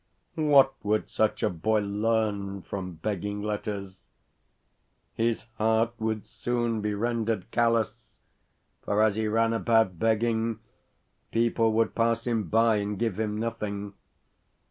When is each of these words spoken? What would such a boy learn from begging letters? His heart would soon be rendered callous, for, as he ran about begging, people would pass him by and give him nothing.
What 0.33 0.73
would 0.81 1.11
such 1.11 1.43
a 1.43 1.49
boy 1.51 1.81
learn 1.81 2.63
from 2.63 2.93
begging 2.95 3.43
letters? 3.43 4.07
His 5.13 5.45
heart 5.59 5.93
would 5.99 6.25
soon 6.25 6.81
be 6.81 6.95
rendered 6.95 7.51
callous, 7.51 8.15
for, 8.81 9.03
as 9.03 9.15
he 9.15 9.27
ran 9.27 9.53
about 9.53 9.99
begging, 9.99 10.57
people 11.31 11.71
would 11.73 11.93
pass 11.93 12.25
him 12.25 12.45
by 12.45 12.77
and 12.77 12.97
give 12.97 13.19
him 13.19 13.39
nothing. 13.39 13.93